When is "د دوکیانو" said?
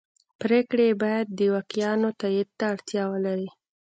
1.29-2.09